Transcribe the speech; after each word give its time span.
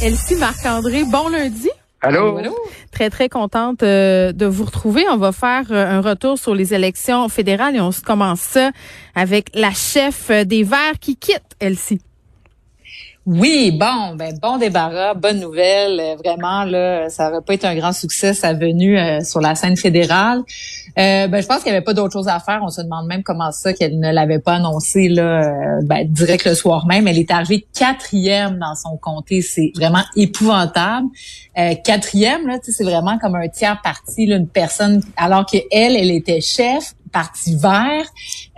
Elsie 0.00 0.36
Marc-André, 0.36 1.02
bon 1.04 1.28
lundi. 1.28 1.68
Allô? 2.00 2.38
Très, 2.92 3.10
très 3.10 3.28
contente 3.28 3.82
euh, 3.82 4.30
de 4.30 4.46
vous 4.46 4.64
retrouver. 4.64 5.04
On 5.10 5.16
va 5.16 5.32
faire 5.32 5.64
euh, 5.72 5.98
un 5.98 6.00
retour 6.00 6.38
sur 6.38 6.54
les 6.54 6.72
élections 6.72 7.28
fédérales 7.28 7.74
et 7.74 7.80
on 7.80 7.90
se 7.90 8.00
commence 8.00 8.40
ça 8.40 8.70
avec 9.16 9.50
la 9.54 9.72
chef 9.72 10.30
des 10.30 10.62
Verts 10.62 11.00
qui 11.00 11.16
quitte, 11.16 11.42
Elsie. 11.58 12.00
Oui, 13.30 13.76
bon, 13.78 14.14
ben 14.16 14.38
bon 14.40 14.56
débarras, 14.56 15.12
bonne 15.12 15.38
nouvelle. 15.38 16.00
Euh, 16.00 16.16
vraiment, 16.16 16.64
là, 16.64 17.10
ça 17.10 17.28
n'aurait 17.28 17.42
pas 17.42 17.52
été 17.52 17.66
un 17.66 17.74
grand 17.74 17.92
succès 17.92 18.32
sa 18.32 18.54
venue 18.54 18.98
euh, 18.98 19.20
sur 19.20 19.42
la 19.42 19.54
scène 19.54 19.76
fédérale. 19.76 20.38
Euh, 20.98 21.28
ben, 21.28 21.42
je 21.42 21.46
pense 21.46 21.58
qu'il 21.58 21.70
n'y 21.70 21.76
avait 21.76 21.84
pas 21.84 21.92
d'autre 21.92 22.14
chose 22.14 22.26
à 22.26 22.40
faire. 22.40 22.60
On 22.62 22.70
se 22.70 22.80
demande 22.80 23.06
même 23.06 23.22
comment 23.22 23.52
ça 23.52 23.74
qu'elle 23.74 24.00
ne 24.00 24.10
l'avait 24.10 24.38
pas 24.38 24.54
annoncé 24.54 25.10
là, 25.10 25.78
ben, 25.82 26.10
direct 26.10 26.46
le 26.46 26.54
soir 26.54 26.86
même. 26.86 27.06
Elle 27.06 27.18
est 27.18 27.30
arrivée 27.30 27.66
quatrième 27.78 28.58
dans 28.58 28.74
son 28.74 28.96
comté. 28.96 29.42
C'est 29.42 29.72
vraiment 29.76 30.04
épouvantable. 30.16 31.08
quatrième, 31.84 32.46
là, 32.46 32.56
c'est 32.62 32.82
vraiment 32.82 33.18
comme 33.18 33.34
un 33.34 33.48
tiers 33.48 33.82
parti, 33.82 34.24
une 34.24 34.48
personne, 34.48 35.02
alors 35.18 35.44
qu'elle, 35.44 35.96
elle 35.96 36.10
était 36.10 36.40
chef 36.40 36.94
Parti 37.08 37.56
vert. 37.56 38.04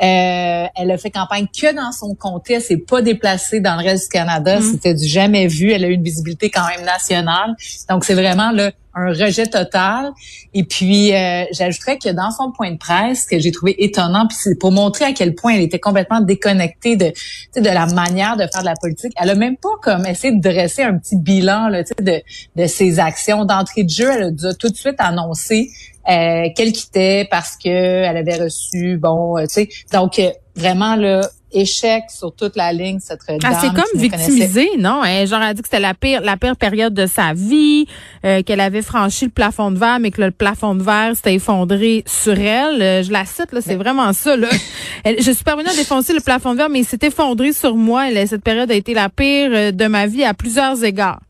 Euh, 0.02 0.66
elle 0.76 0.90
a 0.90 0.98
fait 0.98 1.10
campagne 1.10 1.46
que 1.46 1.74
dans 1.74 1.92
son 1.92 2.14
comté. 2.14 2.54
Elle 2.54 2.62
s'est 2.62 2.76
pas 2.76 3.02
déplacée 3.02 3.60
dans 3.60 3.76
le 3.76 3.84
reste 3.84 4.04
du 4.04 4.18
Canada. 4.18 4.60
Mm. 4.60 4.62
C'était 4.62 4.94
du 4.94 5.06
jamais 5.06 5.46
vu. 5.46 5.70
Elle 5.72 5.84
a 5.84 5.88
eu 5.88 5.94
une 5.94 6.02
visibilité 6.02 6.50
quand 6.50 6.66
même 6.68 6.84
nationale. 6.84 7.54
Donc, 7.88 8.04
c'est 8.04 8.14
vraiment 8.14 8.50
là, 8.50 8.72
un 8.94 9.08
rejet 9.08 9.46
total. 9.46 10.10
Et 10.52 10.64
puis, 10.64 11.14
euh, 11.14 11.44
j'ajouterais 11.52 11.98
que 11.98 12.10
dans 12.10 12.30
son 12.30 12.50
point 12.50 12.72
de 12.72 12.78
presse, 12.78 13.26
que 13.26 13.38
j'ai 13.38 13.52
trouvé 13.52 13.82
étonnant, 13.82 14.26
puis 14.26 14.36
c'est 14.40 14.58
pour 14.58 14.72
montrer 14.72 15.04
à 15.04 15.12
quel 15.12 15.34
point 15.34 15.54
elle 15.54 15.62
était 15.62 15.78
complètement 15.78 16.20
déconnectée 16.20 16.96
de, 16.96 17.12
de 17.56 17.68
la 17.68 17.86
manière 17.86 18.36
de 18.36 18.46
faire 18.52 18.62
de 18.62 18.66
la 18.66 18.74
politique. 18.74 19.12
Elle 19.20 19.30
a 19.30 19.34
même 19.34 19.56
pas 19.56 19.68
comme 19.82 20.06
essayé 20.06 20.34
de 20.34 20.40
dresser 20.40 20.82
un 20.82 20.98
petit 20.98 21.16
bilan 21.16 21.68
là, 21.68 21.82
de, 22.00 22.22
de 22.56 22.66
ses 22.66 22.98
actions 22.98 23.44
d'entrée 23.44 23.84
de 23.84 23.90
jeu. 23.90 24.10
Elle 24.10 24.34
a 24.46 24.54
tout 24.54 24.68
de 24.68 24.76
suite 24.76 24.96
annoncé 24.98 25.70
euh, 26.10 26.48
qu'elle 26.56 26.72
quittait 26.72 27.28
parce 27.30 27.56
que 27.56 27.68
elle 27.68 28.16
avait 28.16 28.42
reçu, 28.42 28.96
bon, 28.96 29.38
euh, 29.38 29.42
tu 29.42 29.48
sais, 29.50 29.68
donc 29.92 30.18
euh, 30.18 30.30
vraiment 30.56 30.96
là 30.96 31.20
échec 31.52 32.04
sur 32.08 32.34
toute 32.34 32.56
la 32.56 32.72
ligne 32.72 32.98
cette 33.00 33.20
dame. 33.28 33.38
Ah, 33.44 33.58
c'est 33.60 33.68
comme 33.68 34.00
victimisée, 34.00 34.70
non 34.78 35.02
hein? 35.02 35.24
Genre 35.24 35.40
elle 35.40 35.50
a 35.50 35.54
dit 35.54 35.62
que 35.62 35.68
c'était 35.68 35.80
la 35.80 35.94
pire 35.94 36.20
la 36.20 36.36
pire 36.36 36.56
période 36.56 36.94
de 36.94 37.06
sa 37.06 37.32
vie, 37.32 37.86
qu'elle 38.22 38.60
avait 38.60 38.82
franchi 38.82 39.24
le 39.24 39.30
plafond 39.30 39.72
de 39.72 39.78
verre 39.78 39.98
mais 39.98 40.12
que 40.12 40.20
le 40.20 40.30
plafond 40.30 40.76
de 40.76 40.82
verre 40.82 41.16
s'était 41.16 41.34
effondré 41.34 42.04
sur 42.06 42.38
elle. 42.38 43.04
je 43.04 43.10
la 43.10 43.24
cite 43.24 43.52
là, 43.52 43.60
c'est 43.60 43.74
vraiment 43.74 44.12
ça 44.12 44.36
là. 44.36 44.48
je 45.04 45.30
suis 45.30 45.44
parvenue 45.44 45.68
à 45.68 45.74
défoncer 45.74 46.12
le 46.12 46.20
plafond 46.20 46.52
de 46.52 46.58
verre 46.58 46.68
mais 46.68 46.80
il 46.80 46.86
s'est 46.86 46.98
effondré 47.02 47.52
sur 47.52 47.74
moi. 47.74 48.04
cette 48.26 48.44
période 48.44 48.70
a 48.70 48.74
été 48.74 48.94
la 48.94 49.08
pire 49.08 49.72
de 49.72 49.86
ma 49.86 50.06
vie 50.06 50.22
à 50.22 50.34
plusieurs 50.34 50.84
égards. 50.84 51.20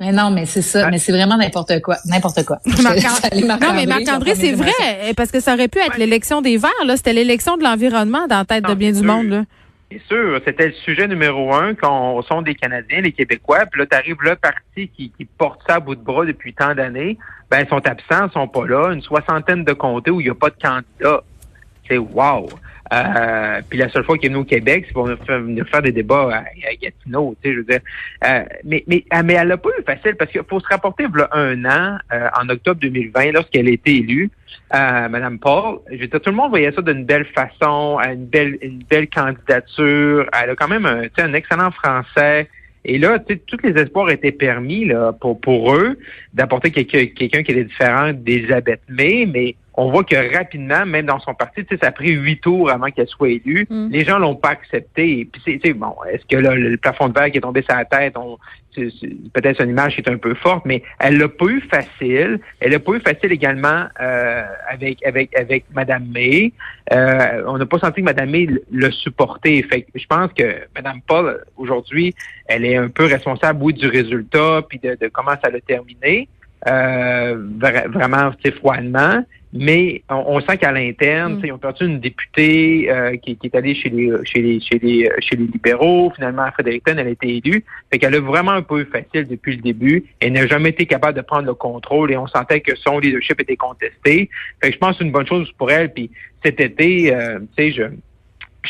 Mais 0.00 0.12
non, 0.12 0.30
mais 0.30 0.46
c'est 0.46 0.62
ça. 0.62 0.90
Mais 0.90 0.98
c'est 0.98 1.12
vraiment 1.12 1.36
n'importe 1.36 1.80
quoi. 1.82 1.96
N'importe 2.06 2.44
quoi. 2.44 2.58
non, 2.66 3.72
mais 3.74 3.86
Marc-André, 3.86 4.34
c'est 4.34 4.52
vrai, 4.52 5.12
parce 5.16 5.30
que 5.30 5.40
ça 5.40 5.54
aurait 5.54 5.68
pu 5.68 5.78
être 5.78 5.98
l'élection 5.98 6.40
des 6.40 6.56
Verts. 6.56 6.70
Là, 6.86 6.96
C'était 6.96 7.12
l'élection 7.12 7.56
de 7.56 7.64
l'environnement 7.64 8.26
dans 8.28 8.38
la 8.38 8.44
tête 8.44 8.64
de 8.64 8.74
bien 8.74 8.92
du 8.92 9.02
monde. 9.02 9.26
Là. 9.26 9.44
Bien 9.90 10.00
sûr, 10.06 10.38
c'était 10.44 10.66
le 10.66 10.74
sujet 10.84 11.08
numéro 11.08 11.54
un 11.54 11.74
quand 11.74 12.16
on 12.16 12.22
sont 12.22 12.42
des 12.42 12.54
Canadiens, 12.54 13.00
les 13.00 13.12
Québécois. 13.12 13.64
Puis 13.70 13.80
là, 13.80 13.86
t'arrives 13.86 14.20
le 14.20 14.36
parti 14.36 14.88
qui, 14.88 15.10
qui 15.16 15.24
porte 15.24 15.60
ça 15.66 15.76
à 15.76 15.80
bout 15.80 15.94
de 15.94 16.02
bras 16.02 16.26
depuis 16.26 16.52
tant 16.52 16.74
d'années. 16.74 17.16
Ben, 17.50 17.60
ils 17.60 17.68
sont 17.68 17.84
absents, 17.86 18.28
ils 18.28 18.32
sont 18.32 18.48
pas 18.48 18.66
là. 18.66 18.92
Une 18.92 19.00
soixantaine 19.00 19.64
de 19.64 19.72
comtés 19.72 20.10
où 20.10 20.20
il 20.20 20.24
n'y 20.24 20.30
a 20.30 20.34
pas 20.34 20.50
de 20.50 20.56
candidat. 20.62 21.22
C'est 21.88 21.96
wow. 21.96 22.48
Euh, 22.92 23.60
puis 23.68 23.78
la 23.78 23.88
seule 23.90 24.04
fois 24.04 24.16
qu'il 24.16 24.26
est 24.26 24.28
venu 24.32 24.42
au 24.42 24.44
Québec, 24.44 24.84
c'est 24.86 24.92
pour 24.92 25.06
venir 25.06 25.66
faire, 25.68 25.82
des 25.82 25.92
débats 25.92 26.42
à, 26.42 26.74
Gatineau, 26.80 27.36
tu 27.42 27.48
sais, 27.48 27.54
je 27.54 27.58
veux 27.60 27.64
dire. 27.64 27.80
Euh, 28.26 28.44
mais, 28.64 28.84
mais, 28.86 29.04
ah, 29.10 29.22
mais 29.22 29.34
elle 29.34 29.48
n'a 29.48 29.56
pas 29.56 29.70
eu 29.78 29.82
facile 29.82 30.16
parce 30.16 30.30
qu'il 30.30 30.42
faut 30.48 30.60
se 30.60 30.68
rapporter 30.68 31.04
il 31.04 31.28
un 31.32 31.64
an, 31.64 31.98
euh, 32.12 32.28
en 32.40 32.48
octobre 32.48 32.80
2020, 32.80 33.32
lorsqu'elle 33.32 33.68
a 33.68 33.70
été 33.72 33.96
élue, 33.96 34.30
euh, 34.74 35.08
Madame 35.08 35.38
Paul. 35.38 35.78
Tout 35.88 36.20
le 36.26 36.32
monde 36.32 36.50
voyait 36.50 36.72
ça 36.72 36.82
d'une 36.82 37.04
belle 37.04 37.26
façon, 37.26 37.98
une 38.00 38.26
belle, 38.26 38.58
une 38.62 38.82
belle 38.88 39.08
candidature. 39.08 40.26
Elle 40.40 40.50
a 40.50 40.56
quand 40.56 40.68
même 40.68 40.86
un, 40.86 41.02
un 41.18 41.34
excellent 41.34 41.70
français. 41.70 42.48
Et 42.84 42.98
là, 42.98 43.18
tous 43.18 43.58
les 43.62 43.80
espoirs 43.80 44.10
étaient 44.10 44.32
permis 44.32 44.86
là, 44.86 45.12
pour, 45.12 45.40
pour 45.40 45.74
eux 45.74 45.98
d'apporter 46.32 46.70
quelqu'un 46.70 47.06
quelqu'un 47.06 47.42
qui 47.42 47.52
était 47.52 47.64
différent 47.64 48.12
d'Elisabeth 48.14 48.80
May, 48.88 49.26
mais 49.26 49.56
on 49.80 49.92
voit 49.92 50.02
que 50.02 50.36
rapidement, 50.36 50.84
même 50.84 51.06
dans 51.06 51.20
son 51.20 51.34
parti, 51.34 51.64
ça 51.80 51.86
a 51.86 51.92
pris 51.92 52.10
huit 52.10 52.40
tours 52.40 52.68
avant 52.68 52.90
qu'elle 52.90 53.06
soit 53.06 53.28
élue. 53.28 53.64
Mm. 53.70 53.88
Les 53.90 54.04
gens 54.04 54.18
l'ont 54.18 54.34
pas 54.34 54.48
accepté. 54.48 55.28
Puis 55.32 55.60
c'est 55.62 55.72
bon, 55.72 55.94
est-ce 56.10 56.26
que 56.26 56.36
là, 56.36 56.56
le 56.56 56.76
plafond 56.76 57.08
de 57.08 57.16
verre 57.16 57.30
qui 57.30 57.38
est 57.38 57.42
tombé 57.42 57.62
sur 57.62 57.76
la 57.76 57.84
tête, 57.84 58.14
peut-être 59.32 59.58
son 59.58 59.68
image 59.68 59.96
est 59.96 60.08
un 60.08 60.16
peu 60.16 60.34
forte, 60.34 60.64
mais 60.64 60.82
elle 60.98 61.18
l'a 61.18 61.28
pas 61.28 61.46
eu 61.46 61.60
facile. 61.60 62.40
Elle 62.58 62.72
l'a 62.72 62.80
pas 62.80 62.92
eu 62.92 63.00
facile 63.00 63.30
également 63.30 63.84
euh, 64.00 64.42
avec 64.68 65.06
avec 65.06 65.36
avec 65.36 65.64
Madame 65.72 66.08
May. 66.08 66.52
Euh, 66.92 67.44
on 67.46 67.56
n'a 67.56 67.66
pas 67.66 67.78
senti 67.78 68.00
que 68.00 68.06
Madame 68.06 68.30
May 68.30 68.48
l'a 68.72 68.90
supporté. 68.90 69.62
Fait 69.62 69.86
je 69.94 70.06
pense 70.06 70.32
que 70.32 70.66
Madame 70.74 71.00
Paul 71.06 71.44
aujourd'hui, 71.56 72.16
elle 72.46 72.64
est 72.64 72.76
un 72.76 72.88
peu 72.88 73.04
responsable, 73.04 73.62
oui, 73.62 73.74
du 73.74 73.86
résultat 73.86 74.62
puis 74.68 74.80
de, 74.80 74.96
de 75.00 75.06
comment 75.06 75.36
ça 75.40 75.50
l'a 75.50 75.60
terminé. 75.60 76.28
Euh, 76.66 77.36
vraiment 77.92 78.32
froidement. 78.56 79.22
Mais 79.52 80.02
on, 80.10 80.40
sent 80.40 80.58
qu'à 80.58 80.72
l'interne, 80.72 81.36
mm. 81.36 81.44
ils 81.44 81.52
ont 81.52 81.58
perdu 81.58 81.86
une 81.86 82.00
députée 82.00 82.90
euh, 82.90 83.16
qui, 83.16 83.38
est 83.42 83.54
allée 83.54 83.74
chez 83.74 83.88
les 83.88 84.12
chez 84.24 84.42
les 84.42 84.60
chez 84.60 84.78
les 84.78 85.10
chez 85.20 85.36
les 85.36 85.46
libéraux. 85.46 86.12
Finalement, 86.14 86.50
Fredericton, 86.52 86.92
elle 86.98 87.06
a 87.06 87.10
été 87.10 87.36
élue. 87.36 87.64
Fait 87.90 87.98
qu'elle 87.98 88.14
a 88.14 88.20
vraiment 88.20 88.52
un 88.52 88.62
peu 88.62 88.80
eu 88.80 88.84
facile 88.84 89.26
depuis 89.26 89.56
le 89.56 89.62
début. 89.62 90.04
Elle 90.20 90.32
n'a 90.32 90.46
jamais 90.46 90.68
été 90.70 90.84
capable 90.84 91.16
de 91.16 91.22
prendre 91.22 91.46
le 91.46 91.54
contrôle 91.54 92.12
et 92.12 92.16
on 92.18 92.26
sentait 92.26 92.60
que 92.60 92.76
son 92.76 92.98
leadership 92.98 93.40
était 93.40 93.56
contesté. 93.56 94.28
Fait 94.60 94.68
que 94.68 94.74
je 94.74 94.78
pense 94.78 94.92
que 94.92 94.98
c'est 94.98 95.04
une 95.04 95.12
bonne 95.12 95.26
chose 95.26 95.50
pour 95.56 95.70
elle. 95.70 95.94
Puis 95.94 96.10
cet 96.44 96.60
été, 96.60 97.14
euh, 97.14 97.38
tu 97.56 97.70
sais, 97.70 97.72
je 97.72 97.84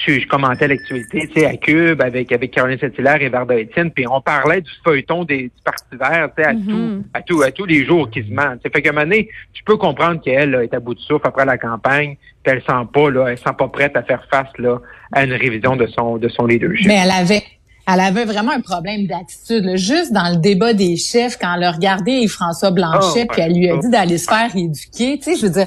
je, 0.06 0.26
commentais 0.26 0.68
l'actualité, 0.68 1.28
tu 1.28 1.40
sais, 1.40 1.46
à 1.46 1.56
Cube 1.56 2.00
avec 2.00 2.32
avec 2.32 2.50
Caroline 2.50 2.78
Saint-Hilaire 2.78 3.20
et 3.22 3.28
Varda 3.28 3.58
Étienne, 3.58 3.90
puis 3.90 4.06
on 4.08 4.20
parlait 4.20 4.60
du 4.60 4.70
feuilleton 4.84 5.24
des, 5.24 5.42
du 5.44 5.62
Parti 5.64 5.84
vert, 5.92 6.28
tu 6.36 6.42
sais, 6.42 6.48
à 6.48 6.54
mm-hmm. 6.54 6.66
tout, 6.66 7.04
à 7.14 7.22
tout, 7.22 7.42
à 7.42 7.50
tous 7.50 7.64
les 7.66 7.84
jours 7.84 8.10
qui 8.10 8.22
se 8.22 8.32
ment. 8.32 8.56
Fait 8.62 8.82
qu'à 8.82 8.90
un 8.90 8.92
moment 8.92 9.04
donné, 9.04 9.28
tu 9.52 9.62
peux 9.64 9.76
comprendre 9.76 10.20
qu'elle 10.20 10.54
est 10.54 10.74
à 10.74 10.80
bout 10.80 10.94
de 10.94 11.00
souffle 11.00 11.26
après 11.26 11.44
la 11.44 11.58
campagne, 11.58 12.16
puis 12.42 12.54
elle 12.54 12.62
sent 12.62 12.86
pas, 12.92 13.10
là, 13.10 13.28
elle 13.28 13.38
sent 13.38 13.54
pas 13.56 13.68
prête 13.68 13.96
à 13.96 14.02
faire 14.02 14.24
face 14.30 14.52
là 14.58 14.78
à 15.12 15.24
une 15.24 15.32
révision 15.32 15.76
de 15.76 15.86
son 15.86 16.18
de 16.18 16.28
son 16.28 16.46
leadership. 16.46 16.86
Mais 16.86 17.00
elle 17.02 17.10
avait 17.10 17.42
elle 17.90 18.00
avait 18.00 18.26
vraiment 18.26 18.52
un 18.52 18.60
problème 18.60 19.06
d'attitude. 19.06 19.76
Juste 19.76 20.12
dans 20.12 20.28
le 20.30 20.36
débat 20.36 20.74
des 20.74 20.96
chefs, 20.96 21.38
quand 21.38 21.54
elle 21.56 21.64
a 21.64 21.72
regardé 21.72 22.26
François 22.28 22.70
Blanchet, 22.70 23.24
oh, 23.24 23.32
puis 23.32 23.40
elle 23.40 23.54
lui 23.54 23.70
a 23.70 23.78
dit 23.78 23.88
d'aller 23.88 24.18
se 24.18 24.28
faire 24.28 24.54
éduquer, 24.54 25.18
tu 25.18 25.22
sais, 25.22 25.36
je 25.36 25.46
veux 25.46 25.52
dire, 25.52 25.66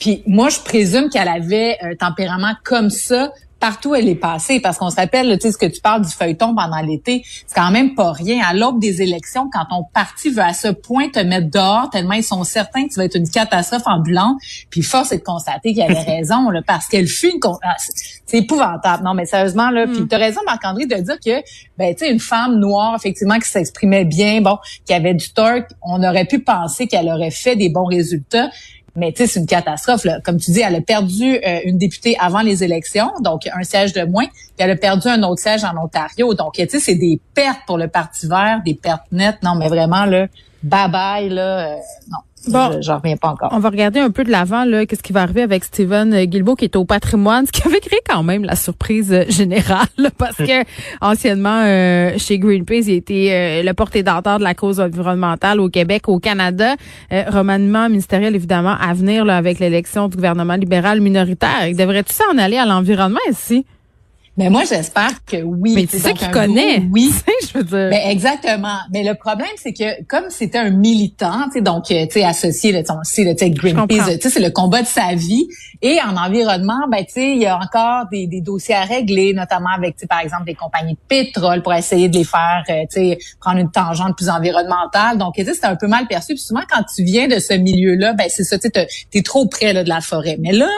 puis 0.00 0.22
moi, 0.26 0.48
je 0.48 0.58
présume 0.60 1.10
qu'elle 1.10 1.28
avait 1.28 1.76
un 1.82 1.94
tempérament 1.94 2.54
comme 2.64 2.90
ça 2.90 3.32
partout 3.62 3.94
elle 3.94 4.08
est 4.08 4.16
passée, 4.16 4.58
parce 4.58 4.76
qu'on 4.76 4.90
se 4.90 4.96
rappelle, 4.96 5.38
tu 5.38 5.42
sais, 5.42 5.52
ce 5.52 5.56
que 5.56 5.66
tu 5.66 5.80
parles 5.80 6.02
du 6.02 6.10
feuilleton 6.10 6.52
pendant 6.52 6.80
l'été, 6.80 7.22
c'est 7.46 7.54
quand 7.54 7.70
même 7.70 7.94
pas 7.94 8.10
rien. 8.10 8.42
À 8.44 8.54
l'aube 8.54 8.80
des 8.80 9.02
élections, 9.02 9.48
quand 9.52 9.66
ton 9.70 9.84
parti 9.94 10.30
veut 10.30 10.42
à 10.42 10.52
ce 10.52 10.66
point 10.66 11.10
te 11.10 11.20
mettre 11.20 11.48
dehors, 11.48 11.88
tellement 11.88 12.14
ils 12.14 12.24
sont 12.24 12.42
certains 12.42 12.88
que 12.88 12.92
tu 12.92 12.96
vas 12.96 13.04
être 13.04 13.14
une 13.14 13.30
catastrophe 13.30 13.84
ambulante, 13.86 14.36
puis 14.68 14.82
force 14.82 15.12
est 15.12 15.18
de 15.18 15.22
constater 15.22 15.74
qu'il 15.74 15.82
avait 15.82 15.94
raison, 16.00 16.50
là, 16.50 16.60
parce 16.66 16.88
qu'elle 16.88 17.06
fut 17.06 17.30
une... 17.30 17.38
Ah, 17.62 17.76
c'est 18.26 18.38
épouvantable. 18.38 19.04
Non, 19.04 19.14
mais 19.14 19.26
sérieusement, 19.26 19.70
là, 19.70 19.86
puis 19.86 20.00
mm. 20.00 20.08
tu 20.08 20.14
as 20.16 20.18
raison, 20.18 20.40
Marc-André, 20.44 20.86
de 20.86 20.96
dire 20.96 21.20
que, 21.24 21.40
ben, 21.78 21.94
tu 21.94 22.04
sais, 22.04 22.10
une 22.10 22.18
femme 22.18 22.58
noire, 22.58 22.96
effectivement, 22.96 23.38
qui 23.38 23.48
s'exprimait 23.48 24.04
bien, 24.04 24.40
bon, 24.40 24.58
qui 24.84 24.92
avait 24.92 25.14
du 25.14 25.32
tort, 25.32 25.60
on 25.82 26.02
aurait 26.02 26.24
pu 26.24 26.40
penser 26.40 26.88
qu'elle 26.88 27.08
aurait 27.08 27.30
fait 27.30 27.54
des 27.54 27.68
bons 27.68 27.86
résultats. 27.86 28.50
Mais 28.94 29.12
tu 29.12 29.18
sais, 29.18 29.26
c'est 29.26 29.40
une 29.40 29.46
catastrophe. 29.46 30.04
Là. 30.04 30.20
Comme 30.22 30.38
tu 30.38 30.50
dis, 30.50 30.60
elle 30.60 30.74
a 30.74 30.80
perdu 30.80 31.36
euh, 31.36 31.60
une 31.64 31.78
députée 31.78 32.16
avant 32.18 32.42
les 32.42 32.62
élections, 32.62 33.10
donc 33.20 33.48
un 33.52 33.62
siège 33.62 33.92
de 33.92 34.04
moins. 34.04 34.26
Puis 34.26 34.58
elle 34.58 34.70
a 34.70 34.76
perdu 34.76 35.08
un 35.08 35.22
autre 35.22 35.40
siège 35.40 35.64
en 35.64 35.76
Ontario. 35.82 36.34
Donc, 36.34 36.54
tu 36.54 36.68
sais, 36.68 36.78
c'est 36.78 36.94
des 36.94 37.18
pertes 37.34 37.60
pour 37.66 37.78
le 37.78 37.88
Parti 37.88 38.26
vert, 38.26 38.60
des 38.64 38.74
pertes 38.74 39.10
nettes. 39.10 39.42
Non, 39.42 39.54
mais 39.54 39.68
vraiment, 39.68 40.04
là, 40.04 40.26
bye-bye, 40.64 41.28
là, 41.28 41.58
euh, 41.58 41.76
non. 42.10 42.18
Bon, 42.48 42.80
j'en 42.80 42.98
reviens 42.98 43.16
pas 43.16 43.28
encore. 43.28 43.50
On 43.52 43.58
va 43.58 43.70
regarder 43.70 44.00
un 44.00 44.10
peu 44.10 44.24
de 44.24 44.30
l'avant 44.30 44.64
là, 44.64 44.86
qu'est-ce 44.86 45.02
qui 45.02 45.12
va 45.12 45.22
arriver 45.22 45.42
avec 45.42 45.64
Steven 45.64 46.24
Guilbeault 46.24 46.56
qui 46.56 46.64
est 46.64 46.76
au 46.76 46.84
patrimoine, 46.84 47.46
ce 47.52 47.52
qui 47.52 47.66
avait 47.66 47.80
créé 47.80 48.00
quand 48.08 48.22
même 48.22 48.44
la 48.44 48.56
surprise 48.56 49.24
générale 49.28 49.86
parce 50.18 50.36
que 50.38 50.64
anciennement 51.00 51.62
euh, 51.64 52.14
chez 52.18 52.38
Greenpeace, 52.38 52.86
il 52.88 52.94
était 52.94 53.28
euh, 53.30 53.62
le 53.62 53.72
porte-étendard 53.74 54.38
de 54.38 54.44
la 54.44 54.54
cause 54.54 54.80
environnementale 54.80 55.60
au 55.60 55.68
Québec, 55.68 56.08
au 56.08 56.18
Canada. 56.18 56.74
Euh, 57.12 57.24
remaniement 57.28 57.88
ministériel 57.88 58.34
évidemment 58.34 58.76
à 58.80 58.92
venir 58.94 59.24
là, 59.24 59.36
avec 59.36 59.58
l'élection 59.58 60.08
du 60.08 60.16
gouvernement 60.16 60.54
libéral 60.54 61.00
minoritaire. 61.00 61.68
Devrait-tu 61.72 62.12
s'en 62.12 62.38
aller 62.38 62.56
à 62.56 62.66
l'environnement 62.66 63.20
ici? 63.30 63.64
Mais 64.38 64.48
moi, 64.48 64.62
j'espère 64.66 65.24
que 65.26 65.42
oui. 65.42 65.74
Mais 65.74 65.86
c'est 65.88 65.98
ça 65.98 66.12
qu'il 66.12 66.30
connaît. 66.30 66.82
oui. 66.90 67.12
je 67.52 67.58
veux 67.58 67.64
dire. 67.64 67.90
Ben, 67.90 68.10
exactement. 68.10 68.78
Mais 68.90 69.04
le 69.04 69.14
problème, 69.14 69.50
c'est 69.56 69.74
que 69.74 70.02
comme 70.04 70.30
c'était 70.30 70.58
un 70.58 70.70
militant, 70.70 71.44
tu 71.46 71.58
sais, 71.58 71.60
donc, 71.60 71.84
tu 71.84 71.94
sais, 71.94 72.24
associé, 72.24 72.72
là, 72.72 72.80
on 72.88 72.98
le 72.98 73.04
sait, 73.04 73.34
sais, 73.36 73.50
Greenpeace, 73.50 74.14
tu 74.14 74.20
sais, 74.20 74.30
c'est 74.30 74.40
le 74.40 74.50
combat 74.50 74.82
de 74.82 74.86
sa 74.86 75.14
vie. 75.14 75.46
Et 75.82 75.98
en 76.00 76.16
environnement, 76.16 76.88
ben, 76.90 77.04
tu 77.04 77.12
sais, 77.12 77.32
il 77.32 77.42
y 77.42 77.46
a 77.46 77.58
encore 77.58 78.06
des, 78.10 78.26
des, 78.26 78.40
dossiers 78.40 78.74
à 78.74 78.84
régler, 78.84 79.34
notamment 79.34 79.70
avec, 79.76 79.96
tu 79.96 80.02
sais, 80.02 80.06
par 80.06 80.20
exemple, 80.20 80.44
des 80.44 80.54
compagnies 80.54 80.94
de 80.94 81.00
pétrole 81.08 81.62
pour 81.62 81.74
essayer 81.74 82.08
de 82.08 82.16
les 82.16 82.24
faire, 82.24 82.62
euh, 82.70 82.84
tu 82.90 83.00
sais, 83.00 83.18
prendre 83.38 83.58
une 83.58 83.70
tangente 83.70 84.16
plus 84.16 84.30
environnementale. 84.30 85.18
Donc, 85.18 85.34
tu 85.34 85.44
sais, 85.44 85.52
c'est 85.52 85.66
un 85.66 85.76
peu 85.76 85.88
mal 85.88 86.06
perçu. 86.06 86.34
Puis 86.34 86.42
souvent, 86.42 86.62
quand 86.70 86.82
tu 86.94 87.04
viens 87.04 87.28
de 87.28 87.38
ce 87.38 87.52
milieu-là, 87.52 88.14
ben, 88.14 88.28
c'est 88.30 88.44
ça, 88.44 88.58
tu 88.58 88.70
sais, 88.72 88.88
t'es 89.10 89.22
trop 89.22 89.46
près 89.46 89.74
là, 89.74 89.84
de 89.84 89.88
la 89.90 90.00
forêt. 90.00 90.38
Mais 90.40 90.52
là, 90.52 90.68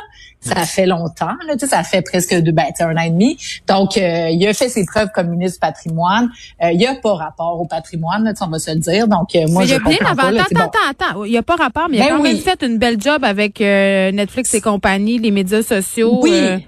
ça 0.44 0.64
fait 0.66 0.86
longtemps, 0.86 1.34
là, 1.46 1.54
ça 1.58 1.82
fait 1.82 2.02
presque 2.02 2.34
deux, 2.40 2.52
ben, 2.52 2.64
un 2.80 2.96
an 2.96 3.00
et 3.00 3.10
demi. 3.10 3.38
Donc, 3.66 3.96
euh, 3.96 4.28
il 4.30 4.46
a 4.46 4.54
fait 4.54 4.68
ses 4.68 4.84
preuves 4.84 5.08
comme 5.14 5.28
ministre 5.28 5.56
du 5.56 5.60
patrimoine. 5.60 6.28
Euh, 6.62 6.70
il 6.72 6.78
n'y 6.78 6.86
a 6.86 6.94
pas 6.94 7.14
rapport 7.14 7.60
au 7.60 7.66
patrimoine, 7.66 8.24
là, 8.24 8.32
on 8.40 8.48
va 8.48 8.58
se 8.58 8.70
le 8.70 8.78
dire. 8.78 9.08
Donc, 9.08 9.34
euh, 9.34 9.46
moi, 9.48 9.64
je 9.64 9.76
comprends 9.76 10.14
pas. 10.14 10.28
attends, 10.28 10.60
attends, 10.60 10.78
attends. 10.90 11.24
Il 11.24 11.30
n'y 11.30 11.38
a 11.38 11.42
pas 11.42 11.56
rapport, 11.56 11.88
mais 11.90 11.96
il 11.96 12.02
a 12.02 12.10
ben 12.10 12.16
quand 12.16 12.22
même 12.22 12.38
fait 12.38 12.62
une 12.62 12.78
belle 12.78 13.00
job 13.00 13.24
avec 13.24 13.60
Netflix 13.60 14.52
et 14.54 14.60
compagnie, 14.60 15.18
les 15.18 15.30
médias 15.30 15.62
sociaux. 15.62 16.20
Oui. 16.22 16.64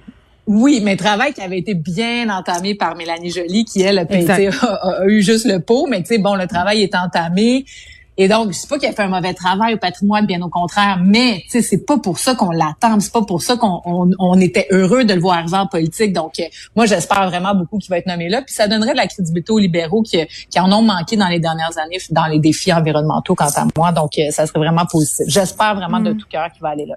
Oui, 0.48 0.80
mais 0.80 0.94
travail 0.96 1.32
qui 1.32 1.40
avait 1.40 1.58
été 1.58 1.74
bien 1.74 2.28
entamé 2.30 2.76
par 2.76 2.94
Mélanie 2.94 3.30
Joly, 3.30 3.64
qui 3.64 3.82
elle 3.82 3.98
a, 3.98 4.02
a, 4.02 5.00
a 5.02 5.06
eu 5.06 5.20
juste 5.20 5.44
le 5.44 5.58
pot, 5.58 5.86
mais 5.90 6.02
tu 6.02 6.06
sais, 6.06 6.18
bon, 6.18 6.36
le 6.36 6.46
travail 6.46 6.82
est 6.82 6.94
entamé. 6.94 7.64
Et 8.18 8.28
donc, 8.28 8.48
je 8.48 8.56
sais 8.56 8.68
pas 8.68 8.78
qu'il 8.78 8.88
a 8.88 8.92
fait 8.92 9.02
un 9.02 9.08
mauvais 9.08 9.34
travail 9.34 9.74
au 9.74 9.76
patrimoine, 9.76 10.26
bien 10.26 10.40
au 10.40 10.48
contraire, 10.48 10.98
mais 11.04 11.42
tu 11.44 11.50
sais, 11.50 11.62
c'est 11.62 11.84
pas 11.84 11.98
pour 11.98 12.18
ça 12.18 12.34
qu'on 12.34 12.50
l'attend, 12.50 12.98
c'est 13.00 13.12
pas 13.12 13.22
pour 13.22 13.42
ça 13.42 13.56
qu'on 13.56 13.82
on, 13.84 14.40
était 14.40 14.66
heureux 14.70 15.04
de 15.04 15.12
le 15.12 15.20
voir 15.20 15.38
arriver 15.38 15.56
en 15.56 15.66
politique. 15.66 16.12
Donc, 16.12 16.38
euh, 16.38 16.44
moi, 16.74 16.86
j'espère 16.86 17.28
vraiment 17.28 17.54
beaucoup 17.54 17.78
qu'il 17.78 17.90
va 17.90 17.98
être 17.98 18.06
nommé 18.06 18.28
là. 18.28 18.42
Puis 18.42 18.54
ça 18.54 18.68
donnerait 18.68 18.92
de 18.92 18.96
la 18.96 19.06
crédibilité 19.06 19.52
aux 19.52 19.58
libéraux 19.58 20.02
qui, 20.02 20.24
qui 20.50 20.60
en 20.60 20.72
ont 20.72 20.82
manqué 20.82 21.16
dans 21.16 21.28
les 21.28 21.40
dernières 21.40 21.76
années 21.78 21.98
dans 22.10 22.26
les 22.26 22.38
défis 22.38 22.72
environnementaux, 22.72 23.34
quant 23.34 23.48
à 23.54 23.66
moi. 23.76 23.92
Donc, 23.92 24.12
euh, 24.18 24.30
ça 24.30 24.46
serait 24.46 24.60
vraiment 24.60 24.86
positif. 24.86 25.26
J'espère 25.28 25.74
vraiment 25.76 26.00
de 26.00 26.12
mm. 26.12 26.16
tout 26.16 26.26
cœur 26.28 26.50
qu'il 26.52 26.62
va 26.62 26.70
aller 26.70 26.86
là. 26.86 26.94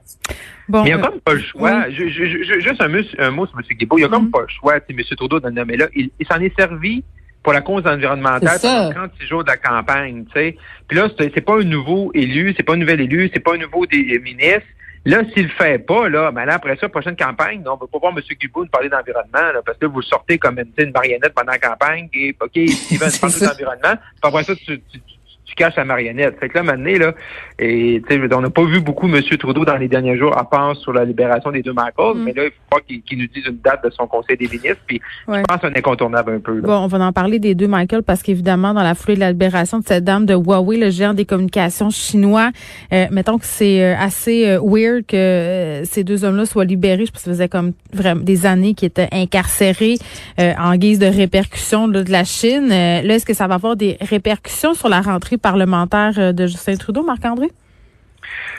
Bon, 0.70 0.84
mais 0.84 0.92
il 0.92 0.96
n'y 0.96 1.02
a 1.02 1.04
comme 1.04 1.20
pas 1.20 1.34
le 1.34 1.42
choix. 1.42 1.90
juste 1.90 2.82
un, 2.82 3.32
mot 3.32 3.46
sur 3.46 3.58
M. 3.58 3.78
Guibault. 3.78 3.98
Il 3.98 4.02
n'y 4.02 4.06
a 4.06 4.10
comme 4.10 4.28
mm. 4.28 4.32
pas 4.32 4.42
le 4.42 4.48
choix. 4.48 4.76
M. 4.76 5.02
Trudeau 5.18 5.40
de 5.40 5.48
le 5.48 5.54
nommer 5.54 5.76
là. 5.76 5.88
Il, 5.96 6.12
il 6.20 6.28
s'en 6.28 6.40
est 6.40 6.56
servi 6.56 7.04
pour 7.44 7.54
la 7.54 7.62
cause 7.62 7.86
environnementale 7.86 8.60
pendant 8.62 9.08
36 9.08 9.28
jours 9.28 9.44
de 9.44 9.50
la 9.50 9.58
campagne, 9.58 10.26
tu 10.26 10.34
sais. 10.34 10.58
Puis 10.88 10.98
là, 10.98 11.08
c'est 11.18 11.42
pas 11.42 11.60
un 11.60 11.64
nouveau 11.64 12.12
élu, 12.14 12.54
c'est 12.56 12.64
pas 12.64 12.74
un 12.74 12.78
nouvel 12.78 13.02
élu, 13.02 13.30
c'est 13.34 13.40
pas 13.40 13.54
un 13.54 13.58
nouveau 13.58 13.86
des 13.86 14.20
ministre. 14.20 14.68
Là, 15.06 15.22
s'il 15.34 15.44
le 15.44 15.50
fait 15.50 15.80
pas, 15.80 16.10
là, 16.10 16.30
ben 16.32 16.46
là, 16.46 16.56
après 16.56 16.76
ça, 16.76 16.90
prochaine 16.90 17.16
campagne, 17.16 17.64
on 17.66 17.78
va 17.78 17.88
pas 17.88 18.00
voir 18.00 18.14
M. 18.16 18.22
Guibou 18.40 18.64
nous 18.64 18.70
parler 18.70 18.90
d'environnement, 18.90 19.62
parce 19.66 19.78
que 19.78 19.86
vous 19.86 20.02
sortez 20.02 20.38
comme 20.38 20.60
une, 20.60 20.72
une 20.78 20.92
marionnette 20.92 21.34
pendant 21.34 21.54
la 21.54 21.58
campagne, 21.58 22.10
et 22.14 22.36
OK, 22.40 22.52
Steven 22.68 23.10
parle 23.22 23.40
d'environnement, 23.40 23.96
puis 23.96 24.22
après 24.22 24.44
ça, 24.44 24.56
tu, 24.56 24.66
tu, 24.66 25.00
tu 25.00 25.19
caches 25.60 25.76
la 25.76 25.86
marionnette. 25.86 26.40
Fait 26.40 26.50
que 26.50 26.58
là, 26.58 26.64
maintenant, 26.64 26.98
là, 26.98 27.14
et, 27.60 28.02
on 28.32 28.42
n'a 28.42 28.50
pas 28.50 28.64
vu 28.64 28.80
beaucoup 28.80 29.08
M. 29.08 29.22
Trudeau 29.38 29.66
dans 29.66 29.78
les 29.78 29.88
derniers 29.88 30.18
jours, 30.18 30.36
à 30.38 30.50
part 30.50 30.76
sur 30.78 30.94
la 30.94 31.04
libération 31.04 31.52
des 31.52 31.62
deux 31.62 31.74
Michael, 31.74 32.16
mm. 32.16 32.24
mais 32.24 32.34
là, 32.34 32.44
il 32.46 32.52
faut 32.52 32.78
pas 32.78 32.80
qu'il 32.82 33.18
nous 33.18 33.28
dise 33.28 33.46
une 33.46 33.58
date 33.58 33.84
de 33.84 33.90
son 33.90 34.08
conseil 34.08 34.38
des 34.38 34.48
ministres, 34.48 34.82
puis 34.88 35.02
je 35.28 35.42
pense 35.42 35.64
un 35.64 35.76
incontournable 35.76 36.34
un 36.36 36.40
peu. 36.40 36.62
Bon, 36.62 36.78
on 36.78 36.88
va 36.88 37.00
en 37.00 37.12
parler 37.12 37.40
des 37.40 37.56
deux 37.56 37.68
Michael, 37.68 38.04
parce 38.04 38.24
qu'évidemment, 38.24 38.74
dans 38.74 38.84
la 38.84 38.96
foulée 38.96 39.16
de 39.16 39.20
la 39.20 39.32
libération 39.32 39.80
de 39.80 39.86
cette 39.86 40.04
dame 40.04 40.26
de 40.26 40.34
Huawei, 40.34 40.78
le 40.78 40.90
géant 40.90 41.14
des 41.14 41.26
communications 41.26 41.90
chinois, 41.90 42.52
euh, 42.94 43.08
mettons 43.12 43.38
que 43.38 43.46
c'est 43.46 43.84
euh, 43.84 43.96
assez 43.98 44.48
euh, 44.48 44.60
weird 44.64 45.06
que 45.06 45.82
ces 45.84 46.04
deux 46.04 46.24
hommes-là 46.24 46.46
soient 46.46 46.66
libérés. 46.66 47.06
Je 47.06 47.12
pense 47.12 47.22
que 47.22 47.26
ça 47.26 47.32
faisait 47.32 47.50
comme 47.50 47.74
vraiment 47.94 48.22
des 48.22 48.46
années 48.46 48.74
qu'ils 48.74 48.88
étaient 48.88 49.10
incarcérés 49.12 49.98
en 50.38 50.76
guise 50.76 51.00
de 51.00 51.06
répercussion 51.06 51.88
de 51.88 52.04
la 52.10 52.24
Chine. 52.24 52.70
là, 52.70 53.04
est-ce 53.04 53.26
que 53.26 53.34
ça 53.34 53.48
va 53.48 53.56
avoir 53.56 53.76
des 53.76 53.98
répercussions 54.02 54.74
sur 54.74 54.90
la 54.90 55.02
rentrée 55.02 55.38
parlementaire 55.50 56.14
euh, 56.18 56.32
de 56.32 56.46
Justin 56.46 56.76
Trudeau, 56.76 57.04
Marc-André? 57.04 57.48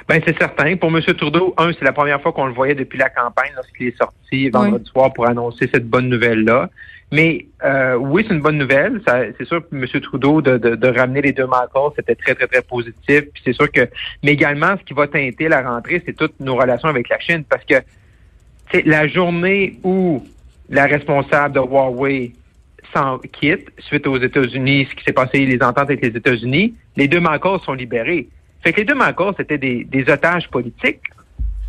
Ben 0.09 0.21
c'est 0.27 0.37
certain. 0.37 0.77
Pour 0.77 0.89
M. 0.89 1.01
Trudeau, 1.23 1.55
un, 1.57 1.73
c'est 1.73 1.85
la 1.85 1.93
première 1.93 2.21
fois 2.21 2.33
qu'on 2.33 2.47
le 2.47 2.53
voyait 2.53 2.75
depuis 2.75 2.99
la 2.99 3.09
campagne 3.09 3.53
lorsqu'il 3.55 3.89
est 3.89 3.97
sorti 3.97 4.49
vendredi 4.49 4.91
soir 4.91 5.13
pour 5.13 5.29
annoncer 5.29 5.69
cette 5.73 5.89
bonne 5.89 6.09
nouvelle-là. 6.09 6.69
Mais 7.13 7.47
euh, 7.65 7.95
oui, 7.95 8.25
c'est 8.27 8.35
une 8.35 8.41
bonne 8.41 8.59
nouvelle. 8.59 9.01
C'est 9.07 9.45
sûr 9.45 9.61
que 9.63 9.77
M. 9.77 9.87
Trudeau 10.01 10.43
de, 10.43 10.57
de, 10.59 10.89
ramener 10.89 11.23
les 11.23 11.33
deux 11.33 11.47
marques, 11.47 11.71
c'était 11.95 12.17
très, 12.17 12.35
très, 12.35 12.49
très 12.49 12.63
positif. 12.63 13.21
Puis 13.33 13.43
c'est 13.45 13.53
sûr 13.53 13.71
que, 13.71 13.83
mais 14.25 14.33
également, 14.33 14.75
ce 14.79 14.85
qui 14.85 14.95
va 14.95 15.07
teinter 15.07 15.49
la 15.49 15.63
rentrée, 15.63 16.03
c'est 16.05 16.17
toutes 16.17 16.39
nos 16.41 16.57
relations 16.57 16.89
avec 16.89 17.09
la 17.09 17.21
Chine. 17.21 17.45
Parce 17.49 17.65
que 17.65 17.77
c'est 18.73 18.85
la 18.87 19.07
journée 19.07 19.79
où 19.85 20.25
la 20.69 20.87
responsable 20.87 21.55
de 21.55 21.61
Huawei 21.61 22.33
s'en 22.95 23.19
quitte 23.19 23.69
suite 23.79 24.07
aux 24.07 24.19
États-Unis, 24.19 24.89
ce 24.91 24.95
qui 24.95 25.05
s'est 25.05 25.13
passé, 25.13 25.47
les 25.47 25.63
ententes 25.63 25.79
avec 25.79 26.03
les 26.03 26.17
États-Unis, 26.17 26.75
les 26.97 27.09
deux 27.09 27.21
Mancos 27.21 27.61
sont 27.61 27.75
libérés. 27.75 28.29
Fait 28.63 28.73
que 28.73 28.79
les 28.79 28.85
deux 28.85 28.95
Mancos, 28.95 29.35
c'était 29.37 29.59
des, 29.59 29.85
des 29.85 30.11
otages 30.11 30.49
politiques. 30.49 31.03